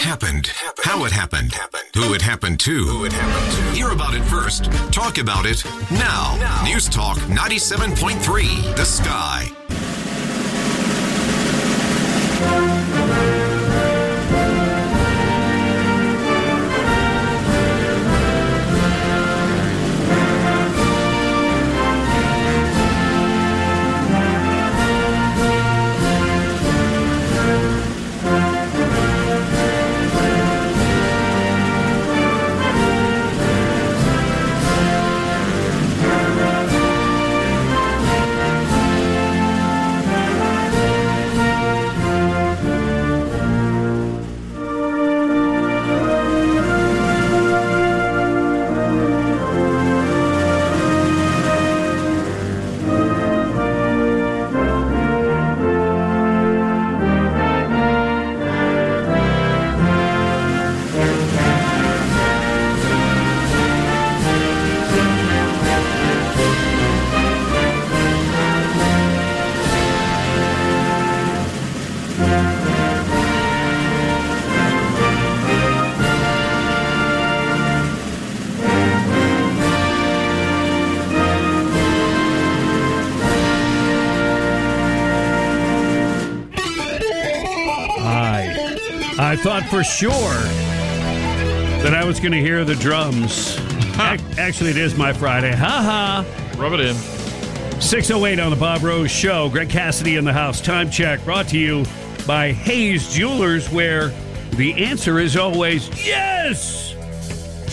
happened? 0.00 0.50
How 0.82 1.04
it 1.04 1.12
happened? 1.12 1.52
Who 1.94 2.14
it 2.14 2.22
happened 2.22 2.58
to? 2.60 2.84
Who 2.86 3.04
it 3.04 3.12
happened 3.12 3.52
to? 3.52 3.76
Hear 3.76 3.90
about 3.90 4.14
it 4.14 4.22
first. 4.24 4.64
Talk 4.90 5.18
about 5.18 5.44
it 5.44 5.62
now. 5.90 6.62
News 6.64 6.88
Talk 6.88 7.18
97.3 7.28 8.76
The 8.76 8.84
Sky. 8.84 9.50
I, 88.02 88.76
I 89.18 89.36
thought 89.36 89.64
for 89.64 89.84
sure 89.84 90.32
that 91.82 91.94
I 91.94 92.04
was 92.04 92.18
going 92.20 92.32
to 92.32 92.40
hear 92.40 92.64
the 92.64 92.74
drums. 92.76 93.56
Ac- 93.98 94.24
Actually, 94.38 94.70
it 94.70 94.76
is 94.76 94.96
my 94.96 95.12
Friday. 95.12 95.52
Ha 95.52 96.24
ha. 96.24 96.56
Rub 96.58 96.72
it 96.74 96.80
in. 96.80 96.94
608 97.80 98.38
on 98.38 98.50
the 98.50 98.56
Bob 98.56 98.82
Rose 98.82 99.10
Show. 99.10 99.48
Greg 99.48 99.70
Cassidy 99.70 100.16
in 100.16 100.24
the 100.24 100.32
house. 100.32 100.60
Time 100.60 100.90
check 100.90 101.24
brought 101.24 101.48
to 101.48 101.58
you 101.58 101.84
by 102.26 102.52
Hayes 102.52 103.12
Jewelers, 103.12 103.68
where 103.70 104.08
the 104.52 104.84
answer 104.84 105.18
is 105.18 105.36
always 105.36 105.88
yes. 106.06 106.94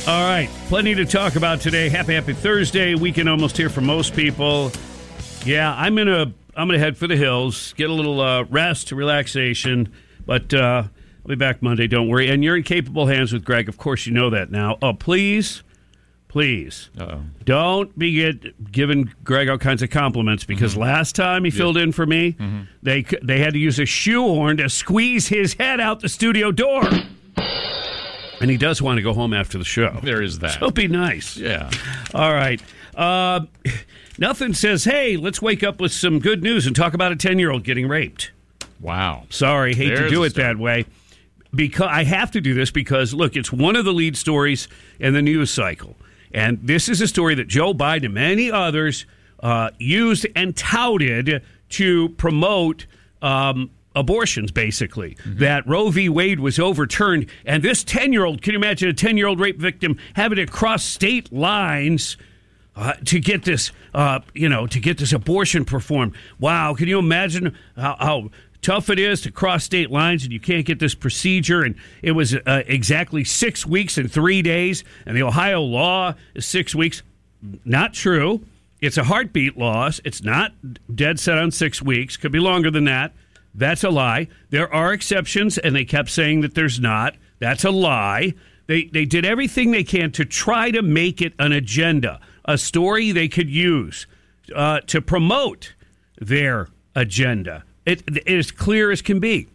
All 0.07 0.23
right, 0.23 0.49
plenty 0.67 0.95
to 0.95 1.05
talk 1.05 1.35
about 1.35 1.59
today. 1.59 1.89
Happy, 1.89 2.13
happy 2.13 2.33
Thursday. 2.33 2.95
Weekend 2.95 3.27
almost 3.27 3.57
here 3.57 3.69
for 3.69 3.81
most 3.81 4.13
people. 4.15 4.71
Yeah, 5.43 5.73
I'm 5.75 5.95
gonna 5.95 6.33
I'm 6.55 6.67
gonna 6.67 6.79
head 6.79 6.97
for 6.97 7.07
the 7.07 7.17
hills, 7.17 7.73
get 7.73 7.89
a 7.89 7.93
little 7.93 8.21
uh, 8.21 8.43
rest, 8.43 8.91
relaxation, 8.91 9.91
but 10.25 10.53
uh, 10.53 10.83
I'll 10.85 11.27
be 11.27 11.35
back 11.35 11.61
Monday. 11.61 11.87
Don't 11.87 12.07
worry. 12.07 12.29
And 12.29 12.43
you're 12.43 12.55
in 12.55 12.63
capable 12.63 13.07
hands 13.07 13.33
with 13.33 13.43
Greg. 13.43 13.67
Of 13.67 13.77
course, 13.77 14.05
you 14.05 14.13
know 14.13 14.29
that 14.29 14.49
now. 14.49 14.77
Oh, 14.81 14.93
please, 14.93 15.61
please. 16.37 16.91
Uh-oh. 16.99 17.21
Don't 17.45 17.97
be 17.97 18.13
get, 18.13 18.71
giving 18.71 19.11
Greg 19.23 19.49
all 19.49 19.57
kinds 19.57 19.81
of 19.81 19.89
compliments 19.89 20.43
because 20.43 20.73
Mm-hmm. 20.73 20.81
last 20.81 21.15
time 21.15 21.43
he 21.43 21.49
filled 21.49 21.77
in 21.77 21.91
for 21.91 22.05
me, 22.05 22.35
they 22.83 23.03
c- 23.03 23.17
they 23.23 23.39
had 23.39 23.53
to 23.53 23.59
use 23.59 23.79
a 23.79 23.85
shoehorn 23.87 24.57
to 24.57 24.69
squeeze 24.69 25.27
his 25.29 25.55
head 25.55 25.79
out 25.79 26.01
the 26.01 26.09
studio 26.09 26.51
door. 26.51 26.83
And 28.39 28.51
he 28.51 28.57
does 28.57 28.83
want 28.83 28.97
to 28.97 29.01
go 29.01 29.13
home 29.15 29.33
after 29.33 29.57
the 29.57 29.65
show. 29.65 29.97
There 30.03 30.21
is 30.21 30.37
that. 30.39 30.59
So 30.59 30.69
be 30.69 30.87
nice. 30.87 31.37
Yeah. 31.37 31.71
All 32.13 32.31
right. 32.33 32.61
Uh, 32.95 33.41
nothing 34.19 34.53
says, 34.53 34.83
hey, 34.83 35.17
let's 35.17 35.41
wake 35.41 35.63
up 35.63 35.81
with 35.81 35.91
some 35.91 36.19
good 36.19 36.43
news 36.43 36.67
and 36.67 36.75
talk 36.75 36.93
about 36.93 37.11
a 37.11 37.15
10 37.15 37.39
year 37.39 37.49
old 37.49 37.63
getting 37.63 37.87
raped. 37.87 38.29
Wow. 38.79 39.23
Sorry, 39.31 39.73
hate 39.73 39.87
There's 39.87 40.01
to 40.01 40.09
do 40.09 40.23
it 40.23 40.31
story. 40.31 40.43
that 40.45 40.59
way. 40.59 40.85
Because 41.55 41.87
I 41.89 42.03
have 42.03 42.29
to 42.31 42.41
do 42.41 42.53
this 42.53 42.69
because 42.69 43.11
look, 43.13 43.35
it's 43.35 43.51
one 43.51 43.75
of 43.75 43.85
the 43.85 43.93
lead 43.93 44.15
stories 44.17 44.67
in 44.99 45.13
the 45.13 45.21
news 45.23 45.49
cycle, 45.49 45.95
and 46.37 46.59
this 46.61 46.87
is 46.87 47.01
a 47.01 47.07
story 47.07 47.35
that 47.35 47.47
Joe 47.47 47.73
Biden 47.73 48.05
and 48.05 48.13
many 48.13 48.51
others 48.51 49.05
uh, 49.41 49.69
used 49.79 50.25
and 50.35 50.55
touted 50.55 51.43
to 51.69 52.09
promote 52.09 52.85
um, 53.21 53.69
abortions. 53.95 54.51
Basically, 54.51 55.15
Mm-hmm. 55.15 55.39
that 55.39 55.67
Roe 55.67 55.89
v. 55.89 56.09
Wade 56.09 56.39
was 56.39 56.59
overturned, 56.59 57.25
and 57.45 57.63
this 57.63 57.83
ten-year-old 57.83 58.41
can 58.41 58.53
you 58.53 58.59
imagine 58.59 58.89
a 58.89 58.93
ten-year-old 58.93 59.39
rape 59.39 59.59
victim 59.59 59.97
having 60.13 60.37
to 60.37 60.45
cross 60.45 60.83
state 60.83 61.33
lines? 61.33 62.17
uh, 62.77 62.93
to 63.05 63.19
get 63.19 63.43
this, 63.43 63.71
uh, 63.95 64.19
you 64.35 64.47
know, 64.47 64.67
to 64.67 64.79
get 64.79 64.99
this 64.99 65.11
abortion 65.11 65.65
performed. 65.65 66.13
Wow, 66.39 66.75
can 66.75 66.87
you 66.87 66.99
imagine 66.99 67.57
how, 67.75 67.95
how 67.99 68.29
tough 68.67 68.89
it 68.89 68.99
is 68.99 69.21
to 69.21 69.31
cross 69.31 69.63
state 69.63 69.89
lines 69.89 70.25
and 70.25 70.33
you 70.33 70.41
can't 70.41 70.65
get 70.65 70.77
this 70.77 70.93
procedure? 70.93 71.61
And 71.61 71.75
it 72.01 72.11
was 72.11 72.35
uh, 72.35 72.63
exactly 72.67 73.23
six 73.23 73.65
weeks 73.65 73.97
and 73.97 74.11
three 74.11 74.41
days, 74.41 74.83
and 75.05 75.15
the 75.15 75.23
Ohio 75.23 75.61
law 75.61 76.15
is 76.35 76.45
six 76.45 76.75
weeks. 76.75 77.01
Not 77.63 77.93
true. 77.93 78.41
It's 78.81 78.97
a 78.97 79.05
heartbeat 79.05 79.57
loss. 79.57 80.01
It's 80.03 80.21
not 80.21 80.51
dead 80.93 81.17
set 81.17 81.37
on 81.37 81.51
six 81.51 81.81
weeks. 81.81 82.17
Could 82.17 82.33
be 82.33 82.41
longer 82.41 82.69
than 82.69 82.83
that. 82.83 83.13
That's 83.55 83.85
a 83.85 83.89
lie. 83.89 84.27
There 84.49 84.71
are 84.71 84.91
exceptions, 84.91 85.57
and 85.57 85.73
they 85.73 85.85
kept 85.85 86.09
saying 86.09 86.41
that 86.41 86.53
there's 86.53 86.77
not. 86.77 87.15
That's 87.39 87.63
a 87.63 87.71
lie. 87.71 88.33
They 88.65 88.83
they 88.83 89.05
did 89.05 89.25
everything 89.25 89.71
they 89.71 89.85
can 89.85 90.11
to 90.11 90.25
try 90.25 90.71
to 90.71 90.81
make 90.81 91.21
it 91.21 91.33
an 91.39 91.53
agenda, 91.53 92.19
a 92.43 92.57
story 92.57 93.13
they 93.13 93.29
could 93.29 93.49
use 93.49 94.07
uh, 94.53 94.81
to 94.87 95.01
promote 95.01 95.73
their 96.19 96.67
agenda. 96.95 97.63
It, 97.87 98.03
it 98.05 98.27
is 98.27 98.51
clear 98.51 98.91
as 98.91 99.01
can 99.01 99.19
be. 99.19 99.47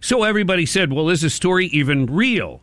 So 0.00 0.22
everybody 0.22 0.64
said, 0.64 0.92
"Well, 0.92 1.10
is 1.10 1.22
the 1.22 1.30
story 1.30 1.66
even 1.66 2.06
real?" 2.06 2.62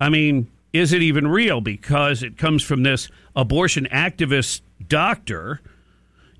I 0.00 0.08
mean, 0.10 0.48
is 0.72 0.92
it 0.92 1.02
even 1.02 1.26
real? 1.26 1.60
Because 1.60 2.22
it 2.22 2.38
comes 2.38 2.62
from 2.62 2.84
this 2.84 3.08
abortion 3.34 3.88
activist 3.90 4.60
doctor 4.86 5.60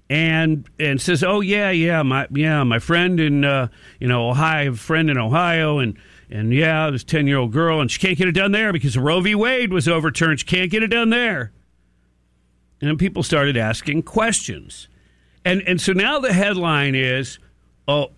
and 0.09 0.69
and 0.79 1.01
says, 1.01 1.25
"Oh 1.25 1.41
yeah, 1.41 1.71
yeah, 1.71 2.03
my 2.03 2.29
yeah, 2.31 2.63
my 2.63 2.79
friend 2.79 3.19
in 3.19 3.45
uh, 3.45 3.69
you 3.99 4.07
know 4.07 4.31
Ohio, 4.31 4.75
friend 4.75 5.11
in 5.11 5.19
Ohio, 5.19 5.81
and 5.81 5.99
and 6.31 6.53
yeah, 6.55 6.91
this 6.91 7.03
ten 7.03 7.27
year 7.27 7.39
old 7.39 7.53
girl, 7.53 7.81
and 7.81 7.91
she 7.91 7.99
can't 7.99 8.17
get 8.17 8.29
it 8.29 8.33
done 8.33 8.53
there 8.53 8.73
because 8.73 8.97
Roe 8.97 9.21
v. 9.21 9.35
Wade 9.35 9.73
was 9.73 9.89
overturned. 9.89 10.39
She 10.39 10.47
can't 10.47 10.71
get 10.71 10.85
it 10.85 10.89
done 10.89 11.11
there." 11.11 11.51
And 12.81 12.97
people 12.99 13.25
started 13.25 13.57
asking 13.57 14.05
questions, 14.05 14.87
and 15.45 15.63
and 15.63 15.81
so 15.81 15.93
now 15.93 16.21
the 16.21 16.33
headline 16.33 16.95
is, 16.95 17.41
"Oh, 17.89 18.13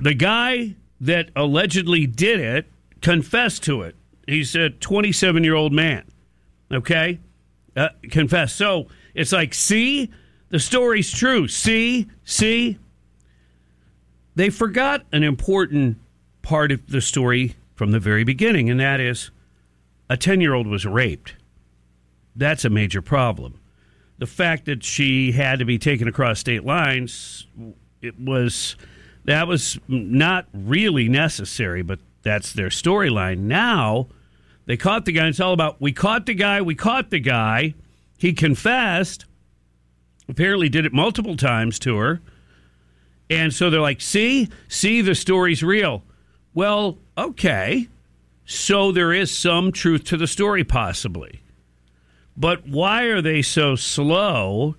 the 0.00 0.14
guy 0.14 0.76
that 1.00 1.30
allegedly 1.34 2.06
did 2.06 2.40
it 2.40 2.66
confessed 3.00 3.62
to 3.64 3.82
it. 3.82 3.96
He's 4.26 4.54
a 4.54 4.70
27 4.70 5.44
year 5.44 5.54
old 5.54 5.72
man. 5.72 6.04
Okay, 6.72 7.20
uh, 7.76 7.88
confessed. 8.10 8.56
So 8.56 8.88
it's 9.14 9.32
like, 9.32 9.54
see." 9.54 10.10
The 10.50 10.58
story's 10.58 11.10
true. 11.12 11.48
See? 11.48 12.08
See? 12.24 12.78
They 14.34 14.50
forgot 14.50 15.06
an 15.12 15.22
important 15.22 15.98
part 16.42 16.72
of 16.72 16.88
the 16.88 17.00
story 17.00 17.54
from 17.74 17.92
the 17.92 18.00
very 18.00 18.24
beginning, 18.24 18.68
and 18.68 18.78
that 18.80 19.00
is 19.00 19.30
a 20.08 20.16
10 20.16 20.40
year 20.40 20.54
old 20.54 20.66
was 20.66 20.84
raped. 20.84 21.36
That's 22.34 22.64
a 22.64 22.70
major 22.70 23.00
problem. 23.00 23.60
The 24.18 24.26
fact 24.26 24.66
that 24.66 24.84
she 24.84 25.32
had 25.32 25.60
to 25.60 25.64
be 25.64 25.78
taken 25.78 26.06
across 26.08 26.40
state 26.40 26.64
lines, 26.64 27.46
it 28.02 28.18
was 28.18 28.76
that 29.24 29.46
was 29.46 29.78
not 29.88 30.46
really 30.52 31.08
necessary, 31.08 31.82
but 31.82 32.00
that's 32.22 32.52
their 32.52 32.68
storyline. 32.68 33.40
Now 33.40 34.08
they 34.66 34.76
caught 34.76 35.04
the 35.04 35.12
guy. 35.12 35.28
It's 35.28 35.40
all 35.40 35.52
about 35.52 35.80
we 35.80 35.92
caught 35.92 36.26
the 36.26 36.34
guy, 36.34 36.62
we 36.62 36.74
caught 36.74 37.10
the 37.10 37.20
guy. 37.20 37.74
He 38.18 38.32
confessed 38.32 39.24
apparently 40.30 40.68
did 40.68 40.86
it 40.86 40.92
multiple 40.92 41.36
times 41.36 41.78
to 41.80 41.96
her. 41.96 42.20
And 43.28 43.52
so 43.52 43.70
they're 43.70 43.80
like, 43.80 44.00
see, 44.00 44.48
see, 44.68 45.02
the 45.02 45.14
story's 45.14 45.62
real. 45.62 46.02
Well, 46.54 46.98
okay. 47.16 47.88
So 48.44 48.90
there 48.90 49.12
is 49.12 49.30
some 49.30 49.70
truth 49.70 50.04
to 50.04 50.16
the 50.16 50.26
story, 50.26 50.64
possibly. 50.64 51.40
But 52.36 52.66
why 52.66 53.04
are 53.04 53.20
they 53.20 53.42
so 53.42 53.76
slow 53.76 54.76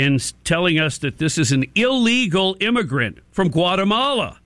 in 0.00 0.18
telling 0.44 0.78
us 0.78 0.98
that 0.98 1.18
this 1.18 1.38
is 1.38 1.52
an 1.52 1.64
illegal 1.74 2.56
immigrant 2.60 3.18
from 3.30 3.48
Guatemala? 3.50 4.38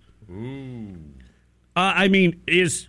Uh, 1.75 1.81
I 1.97 2.09
mean, 2.09 2.41
is 2.47 2.89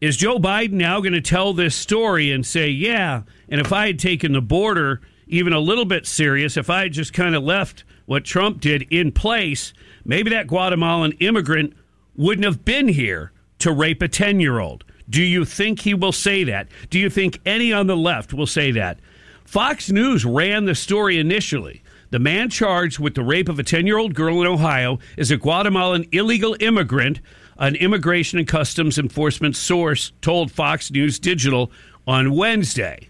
Is 0.00 0.16
Joe 0.16 0.38
Biden 0.38 0.72
now 0.72 1.00
going 1.00 1.12
to 1.12 1.20
tell 1.20 1.52
this 1.52 1.74
story 1.74 2.30
and 2.32 2.44
say, 2.44 2.68
yeah, 2.68 3.22
and 3.48 3.60
if 3.60 3.72
I 3.72 3.86
had 3.86 3.98
taken 3.98 4.32
the 4.32 4.40
border 4.42 5.00
even 5.26 5.52
a 5.52 5.60
little 5.60 5.84
bit 5.84 6.06
serious, 6.06 6.56
if 6.56 6.68
I 6.68 6.82
had 6.82 6.92
just 6.92 7.12
kind 7.12 7.34
of 7.34 7.42
left 7.42 7.84
what 8.06 8.24
Trump 8.24 8.60
did 8.60 8.82
in 8.90 9.12
place, 9.12 9.72
maybe 10.04 10.28
that 10.30 10.46
Guatemalan 10.46 11.12
immigrant 11.20 11.74
wouldn't 12.16 12.44
have 12.44 12.64
been 12.64 12.88
here 12.88 13.32
to 13.60 13.72
rape 13.72 14.02
a 14.02 14.08
10 14.08 14.40
year 14.40 14.58
old. 14.58 14.84
Do 15.08 15.22
you 15.22 15.44
think 15.44 15.80
he 15.80 15.94
will 15.94 16.12
say 16.12 16.44
that? 16.44 16.68
Do 16.90 16.98
you 16.98 17.08
think 17.08 17.38
any 17.46 17.72
on 17.72 17.86
the 17.86 17.96
left 17.96 18.32
will 18.34 18.46
say 18.46 18.72
that? 18.72 18.98
Fox 19.44 19.90
News 19.90 20.24
ran 20.24 20.64
the 20.64 20.74
story 20.74 21.18
initially. 21.18 21.82
The 22.10 22.18
man 22.18 22.50
charged 22.50 22.98
with 22.98 23.14
the 23.14 23.22
rape 23.22 23.48
of 23.48 23.58
a 23.58 23.62
10 23.62 23.86
year 23.86 23.98
old 23.98 24.14
girl 24.14 24.40
in 24.40 24.46
Ohio 24.46 24.98
is 25.16 25.30
a 25.30 25.36
Guatemalan 25.36 26.06
illegal 26.12 26.56
immigrant, 26.60 27.20
an 27.58 27.74
Immigration 27.76 28.38
and 28.38 28.48
Customs 28.48 28.98
Enforcement 28.98 29.56
source 29.56 30.12
told 30.20 30.52
Fox 30.52 30.90
News 30.90 31.18
Digital 31.18 31.70
on 32.06 32.34
Wednesday. 32.34 33.08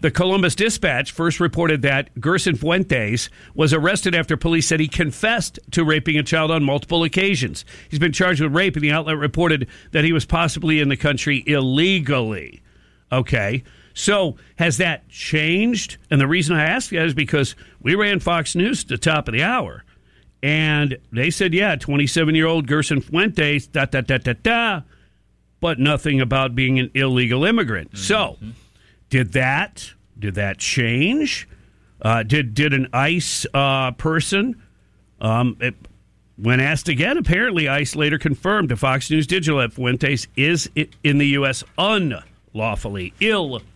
The 0.00 0.10
Columbus 0.10 0.54
Dispatch 0.54 1.10
first 1.10 1.40
reported 1.40 1.82
that 1.82 2.20
Gerson 2.20 2.54
Fuentes 2.54 3.30
was 3.54 3.72
arrested 3.72 4.14
after 4.14 4.36
police 4.36 4.66
said 4.66 4.78
he 4.78 4.88
confessed 4.88 5.58
to 5.70 5.84
raping 5.84 6.18
a 6.18 6.22
child 6.22 6.50
on 6.50 6.64
multiple 6.64 7.02
occasions. 7.02 7.64
He's 7.88 7.98
been 7.98 8.12
charged 8.12 8.40
with 8.40 8.54
rape, 8.54 8.76
and 8.76 8.84
the 8.84 8.92
outlet 8.92 9.16
reported 9.16 9.68
that 9.92 10.04
he 10.04 10.12
was 10.12 10.26
possibly 10.26 10.80
in 10.80 10.90
the 10.90 10.96
country 10.96 11.42
illegally. 11.46 12.62
Okay. 13.10 13.62
So 13.96 14.36
has 14.56 14.76
that 14.76 15.08
changed? 15.08 15.96
And 16.10 16.20
the 16.20 16.26
reason 16.26 16.54
I 16.54 16.64
ask 16.64 16.90
that 16.90 17.06
is 17.06 17.14
because 17.14 17.56
we 17.80 17.94
ran 17.94 18.20
Fox 18.20 18.54
News 18.54 18.82
at 18.82 18.88
the 18.88 18.98
top 18.98 19.26
of 19.26 19.32
the 19.32 19.42
hour. 19.42 19.84
And 20.42 20.98
they 21.10 21.30
said, 21.30 21.54
yeah, 21.54 21.76
27 21.76 22.34
year 22.34 22.46
old 22.46 22.66
Gerson 22.66 23.00
Fuentes, 23.00 23.66
da, 23.66 23.86
da, 23.86 24.02
da, 24.02 24.18
da, 24.18 24.34
da, 24.42 24.80
but 25.60 25.78
nothing 25.78 26.20
about 26.20 26.54
being 26.54 26.78
an 26.78 26.90
illegal 26.92 27.42
immigrant. 27.46 27.92
Mm-hmm. 27.92 28.02
So 28.02 28.36
did 29.08 29.32
that 29.32 29.92
did 30.18 30.34
that 30.34 30.58
change? 30.58 31.48
Uh, 32.02 32.22
did 32.22 32.52
did 32.52 32.74
an 32.74 32.88
ICE 32.92 33.46
uh, 33.54 33.92
person, 33.92 34.62
um, 35.22 35.56
it, 35.60 35.74
when 36.36 36.60
asked 36.60 36.90
again, 36.90 37.16
apparently 37.16 37.66
ICE 37.66 37.96
later 37.96 38.18
confirmed 38.18 38.68
to 38.68 38.76
Fox 38.76 39.10
News 39.10 39.26
Digital 39.26 39.60
that 39.60 39.72
Fuentes 39.72 40.28
is 40.36 40.68
in 41.02 41.16
the 41.16 41.28
U.S. 41.28 41.64
unlawfully, 41.78 43.14
illegally. 43.20 43.66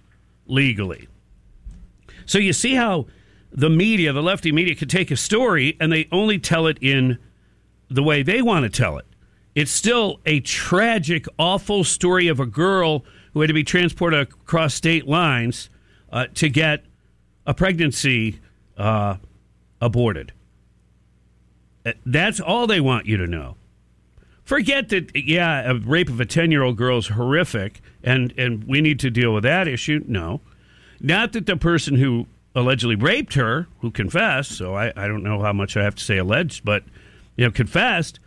So 2.27 2.39
you 2.39 2.53
see 2.53 2.75
how 2.75 3.07
the 3.53 3.71
media, 3.71 4.13
the 4.13 4.23
lefty 4.23 4.53
media, 4.53 4.75
could 4.75 4.91
take 4.91 5.11
a 5.11 5.17
story 5.17 5.77
and 5.81 5.93
they 5.93 6.09
only 6.13 6.39
tell 6.39 6.67
it 6.67 6.79
in 6.81 7.19
the 7.89 8.03
way 8.03 8.23
they 8.23 8.43
want 8.43 8.65
to 8.65 8.71
tell 8.71 8.99
it. 8.99 9.07
It's 9.55 9.73
still 9.73 10.21
a 10.25 10.41
tragic, 10.41 11.27
awful 11.39 11.83
story 11.83 12.29
of 12.29 12.39
a 12.39 12.47
girl 12.47 13.05
who 13.33 13.41
had 13.41 13.49
to 13.49 13.55
be 13.55 13.65
transported 13.65 14.21
across 14.21 14.75
state 14.75 15.09
lines 15.09 15.71
uh, 16.13 16.27
to 16.35 16.49
get 16.49 16.85
a 17.47 17.55
pregnancy 17.55 18.41
uh, 18.77 19.17
aborted. 19.81 20.33
Uh, 21.85 21.93
that's 22.07 22.41
all 22.41 22.67
they 22.67 22.81
want 22.81 23.07
you 23.07 23.17
to 23.17 23.27
know. 23.27 23.57
Forget 24.51 24.89
that, 24.89 25.15
yeah, 25.15 25.71
a 25.71 25.77
rape 25.77 26.09
of 26.09 26.19
a 26.19 26.27
10 26.27 26.51
year 26.51 26.65
old 26.65 26.77
girl 26.77 26.99
is 26.99 27.07
horrific 27.07 27.81
and, 28.03 28.35
and 28.37 28.65
we 28.65 28.81
need 28.81 28.99
to 28.99 29.09
deal 29.09 29.33
with 29.33 29.45
that 29.45 29.69
issue. 29.69 30.03
No. 30.09 30.41
Not 31.01 31.35
that 31.35 31.47
the 31.47 31.57
person 31.57 31.95
who 31.95 32.27
allegedly 32.53 32.97
raped 32.97 33.35
her, 33.35 33.69
who 33.79 33.93
confessed, 33.93 34.51
so 34.51 34.75
I, 34.75 34.93
I 34.97 35.07
don't 35.07 35.23
know 35.23 35.41
how 35.41 35.53
much 35.53 35.77
I 35.77 35.85
have 35.85 35.95
to 35.95 36.03
say 36.03 36.19
alleged, 36.19 36.65
but, 36.65 36.83
you 37.37 37.45
know, 37.45 37.53
confessed. 37.53 38.19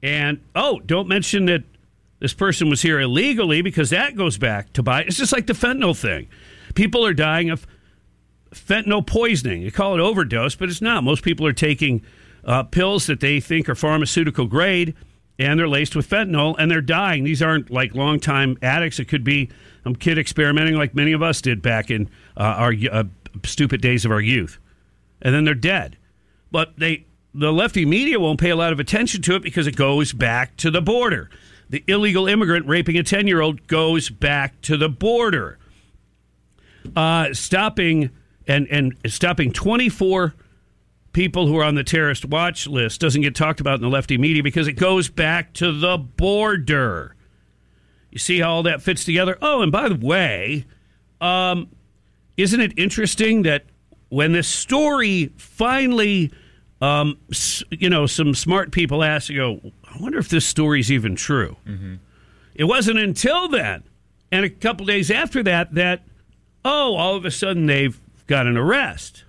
And, 0.00 0.40
oh, 0.54 0.78
don't 0.78 1.08
mention 1.08 1.46
that 1.46 1.64
this 2.20 2.34
person 2.34 2.70
was 2.70 2.82
here 2.82 3.00
illegally 3.00 3.60
because 3.60 3.90
that 3.90 4.14
goes 4.14 4.38
back 4.38 4.72
to 4.74 4.82
buy. 4.84 5.02
It's 5.02 5.16
just 5.16 5.32
like 5.32 5.48
the 5.48 5.54
fentanyl 5.54 5.98
thing. 5.98 6.28
People 6.76 7.04
are 7.04 7.12
dying 7.12 7.50
of 7.50 7.66
fentanyl 8.54 9.04
poisoning. 9.04 9.62
You 9.62 9.72
call 9.72 9.94
it 9.94 10.00
overdose, 10.00 10.54
but 10.54 10.68
it's 10.68 10.80
not. 10.80 11.02
Most 11.02 11.24
people 11.24 11.48
are 11.48 11.52
taking 11.52 12.02
uh, 12.44 12.62
pills 12.62 13.06
that 13.06 13.18
they 13.18 13.40
think 13.40 13.68
are 13.68 13.74
pharmaceutical 13.74 14.46
grade 14.46 14.94
and 15.38 15.58
they're 15.58 15.68
laced 15.68 15.94
with 15.94 16.08
fentanyl 16.08 16.56
and 16.58 16.70
they're 16.70 16.80
dying. 16.80 17.24
These 17.24 17.42
aren't 17.42 17.70
like 17.70 17.94
long 17.94 18.20
time 18.20 18.56
addicts. 18.62 18.98
It 18.98 19.06
could 19.06 19.24
be 19.24 19.50
a 19.84 19.94
kid 19.94 20.18
experimenting 20.18 20.74
like 20.74 20.94
many 20.94 21.12
of 21.12 21.22
us 21.22 21.40
did 21.40 21.62
back 21.62 21.90
in 21.90 22.08
uh, 22.36 22.42
our 22.42 22.74
uh, 22.90 23.04
stupid 23.44 23.80
days 23.80 24.04
of 24.04 24.10
our 24.10 24.20
youth. 24.20 24.58
And 25.22 25.34
then 25.34 25.44
they're 25.44 25.54
dead. 25.54 25.96
But 26.50 26.78
they 26.78 27.06
the 27.34 27.52
lefty 27.52 27.84
media 27.84 28.18
won't 28.18 28.40
pay 28.40 28.50
a 28.50 28.56
lot 28.56 28.72
of 28.72 28.80
attention 28.80 29.22
to 29.22 29.36
it 29.36 29.42
because 29.42 29.66
it 29.66 29.76
goes 29.76 30.12
back 30.12 30.56
to 30.56 30.70
the 30.70 30.80
border. 30.80 31.30
The 31.70 31.84
illegal 31.86 32.26
immigrant 32.26 32.66
raping 32.66 32.96
a 32.96 33.02
10 33.02 33.26
year 33.26 33.40
old 33.40 33.66
goes 33.66 34.08
back 34.08 34.60
to 34.62 34.76
the 34.76 34.88
border 34.88 35.58
uh, 36.96 37.32
stopping 37.34 38.10
and 38.46 38.66
and 38.68 38.96
stopping 39.06 39.52
24 39.52 40.34
people 41.12 41.46
who 41.46 41.56
are 41.58 41.64
on 41.64 41.74
the 41.74 41.84
terrorist 41.84 42.24
watch 42.24 42.66
list 42.66 43.00
doesn't 43.00 43.22
get 43.22 43.34
talked 43.34 43.60
about 43.60 43.76
in 43.76 43.82
the 43.82 43.88
lefty 43.88 44.18
media 44.18 44.42
because 44.42 44.68
it 44.68 44.74
goes 44.74 45.08
back 45.08 45.52
to 45.54 45.72
the 45.72 45.98
border. 45.98 47.14
You 48.10 48.18
see 48.18 48.40
how 48.40 48.50
all 48.50 48.62
that 48.64 48.82
fits 48.82 49.04
together? 49.04 49.36
Oh, 49.42 49.62
and 49.62 49.72
by 49.72 49.88
the 49.88 49.94
way, 49.94 50.64
um, 51.20 51.68
isn't 52.36 52.60
it 52.60 52.72
interesting 52.78 53.42
that 53.42 53.64
when 54.08 54.32
this 54.32 54.48
story 54.48 55.32
finally, 55.36 56.32
um, 56.80 57.18
you 57.70 57.90
know, 57.90 58.06
some 58.06 58.34
smart 58.34 58.72
people 58.72 59.04
asked, 59.04 59.28
you 59.28 59.36
go, 59.36 59.72
I 59.84 60.00
wonder 60.00 60.18
if 60.18 60.28
this 60.28 60.46
story's 60.46 60.90
even 60.90 61.16
true. 61.16 61.56
Mm-hmm. 61.66 61.96
It 62.54 62.64
wasn't 62.64 62.98
until 62.98 63.48
then, 63.48 63.84
and 64.32 64.44
a 64.44 64.50
couple 64.50 64.86
days 64.86 65.10
after 65.10 65.42
that, 65.44 65.74
that 65.74 66.02
oh, 66.64 66.94
all 66.96 67.14
of 67.14 67.24
a 67.24 67.30
sudden 67.30 67.66
they've 67.66 68.00
got 68.26 68.46
an 68.46 68.56
arrest. 68.56 69.24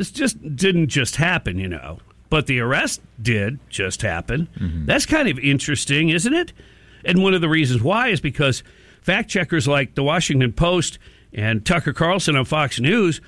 This 0.00 0.10
just 0.10 0.56
didn't 0.56 0.88
just 0.88 1.16
happen, 1.16 1.58
you 1.58 1.68
know. 1.68 1.98
But 2.30 2.46
the 2.46 2.58
arrest 2.60 3.02
did 3.20 3.58
just 3.68 4.00
happen. 4.00 4.48
Mm-hmm. 4.58 4.86
That's 4.86 5.04
kind 5.04 5.28
of 5.28 5.38
interesting, 5.38 6.08
isn't 6.08 6.32
it? 6.32 6.54
And 7.04 7.22
one 7.22 7.34
of 7.34 7.42
the 7.42 7.50
reasons 7.50 7.82
why 7.82 8.08
is 8.08 8.18
because 8.18 8.62
fact 9.02 9.28
checkers 9.28 9.68
like 9.68 9.96
the 9.96 10.02
Washington 10.02 10.54
Post 10.54 10.98
and 11.34 11.66
Tucker 11.66 11.92
Carlson 11.92 12.34
on 12.34 12.46
Fox 12.46 12.80
News, 12.80 13.20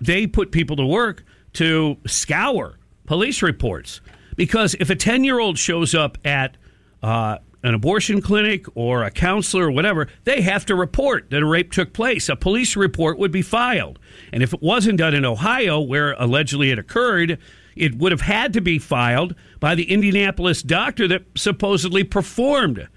they 0.00 0.26
put 0.26 0.50
people 0.50 0.74
to 0.78 0.84
work 0.84 1.22
to 1.52 1.96
scour 2.04 2.80
police 3.06 3.40
reports. 3.40 4.00
Because 4.34 4.74
if 4.80 4.90
a 4.90 4.96
10 4.96 5.22
year 5.22 5.38
old 5.38 5.56
shows 5.56 5.94
up 5.94 6.18
at 6.24 6.56
uh, 7.00 7.38
an 7.62 7.74
abortion 7.74 8.22
clinic 8.22 8.66
or 8.74 9.02
a 9.02 9.10
counselor 9.10 9.66
or 9.66 9.70
whatever, 9.70 10.08
they 10.24 10.42
have 10.42 10.64
to 10.66 10.74
report 10.74 11.30
that 11.30 11.42
a 11.42 11.46
rape 11.46 11.72
took 11.72 11.92
place. 11.92 12.28
A 12.28 12.36
police 12.36 12.76
report 12.76 13.18
would 13.18 13.32
be 13.32 13.42
filed. 13.42 13.98
And 14.32 14.42
if 14.42 14.54
it 14.54 14.62
wasn't 14.62 14.98
done 14.98 15.14
in 15.14 15.24
Ohio, 15.24 15.80
where 15.80 16.12
allegedly 16.12 16.70
it 16.70 16.78
occurred, 16.78 17.38
it 17.74 17.96
would 17.96 18.12
have 18.12 18.20
had 18.20 18.52
to 18.52 18.60
be 18.60 18.78
filed 18.78 19.34
by 19.60 19.74
the 19.74 19.90
Indianapolis 19.90 20.62
doctor 20.62 21.08
that 21.08 21.24
supposedly 21.36 22.04
performed 22.04 22.88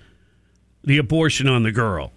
the 0.83 0.97
abortion 0.97 1.47
on 1.47 1.63
the 1.63 1.71
girl. 1.71 2.11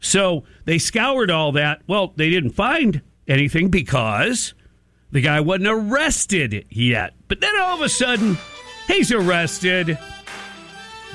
So 0.00 0.44
they 0.64 0.78
scoured 0.78 1.30
all 1.30 1.52
that. 1.52 1.82
Well, 1.86 2.12
they 2.16 2.30
didn't 2.30 2.50
find 2.50 3.02
anything 3.28 3.68
because 3.68 4.54
the 5.12 5.20
guy 5.20 5.40
wasn't 5.40 5.68
arrested 5.68 6.66
yet. 6.70 7.14
But 7.28 7.40
then 7.40 7.58
all 7.60 7.74
of 7.76 7.82
a 7.82 7.88
sudden, 7.88 8.38
he's 8.86 9.12
arrested. 9.12 9.98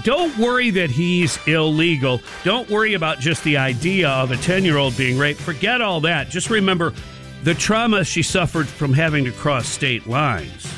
Don't 0.04 0.38
worry 0.38 0.70
that 0.72 0.92
he's 0.92 1.40
illegal. 1.48 2.22
Don't 2.44 2.70
worry 2.70 2.94
about 2.94 3.20
just 3.20 3.44
the 3.44 3.58
idea 3.58 4.10
of 4.10 4.32
a 4.32 4.38
10 4.38 4.64
year 4.64 4.78
old 4.78 4.96
being 4.98 5.18
raped. 5.18 5.40
Forget 5.40 5.82
all 5.82 6.02
that. 6.02 6.30
Just 6.30 6.50
remember 6.50 6.94
the 7.44 7.54
trauma 7.54 8.04
she 8.04 8.22
suffered 8.22 8.68
from 8.68 8.94
having 8.94 9.24
to 9.26 9.32
cross 9.32 9.68
state 9.68 10.08
lines. 10.08 10.72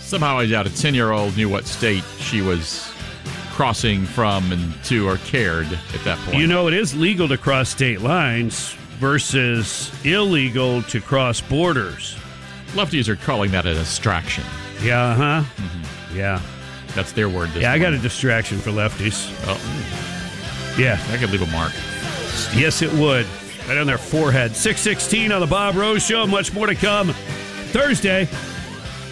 Somehow 0.00 0.38
I 0.38 0.46
doubt 0.46 0.66
a 0.66 0.74
10 0.74 0.94
year 0.94 1.12
old 1.12 1.36
knew 1.36 1.48
what 1.48 1.66
state 1.66 2.04
she 2.18 2.42
was 2.42 2.92
crossing 3.50 4.06
from 4.06 4.50
and 4.52 4.72
to 4.84 5.06
or 5.08 5.18
cared 5.18 5.66
at 5.66 6.04
that 6.04 6.18
point. 6.20 6.38
You 6.38 6.46
know, 6.46 6.66
it 6.66 6.74
is 6.74 6.96
legal 6.96 7.28
to 7.28 7.36
cross 7.36 7.68
state 7.68 8.00
lines 8.00 8.72
versus 8.98 9.92
illegal 10.04 10.82
to 10.84 11.00
cross 11.00 11.40
borders. 11.40 12.16
Lefties 12.72 13.08
are 13.08 13.16
calling 13.16 13.50
that 13.50 13.66
a 13.66 13.74
distraction. 13.74 14.44
Yeah, 14.82 15.14
huh? 15.14 15.44
Mm-hmm. 15.56 16.16
Yeah. 16.16 16.40
That's 16.94 17.12
their 17.12 17.28
word. 17.28 17.48
yeah, 17.48 17.54
morning. 17.54 17.66
I 17.66 17.78
got 17.78 17.92
a 17.92 17.98
distraction 17.98 18.58
for 18.58 18.70
lefties. 18.70 19.30
Oh, 19.46 20.76
yeah, 20.78 20.96
that 21.08 21.20
could 21.20 21.30
leave 21.30 21.42
a 21.42 21.46
mark. 21.52 21.72
Yes, 22.54 22.82
it 22.82 22.92
would. 22.94 23.26
Right 23.68 23.78
on 23.78 23.86
their 23.86 23.98
forehead. 23.98 24.56
Six 24.56 24.80
sixteen 24.80 25.30
on 25.32 25.40
the 25.40 25.46
Bob 25.46 25.76
Rose 25.76 26.04
Show. 26.04 26.26
Much 26.26 26.52
more 26.52 26.66
to 26.66 26.74
come 26.74 27.12
Thursday. 27.72 28.28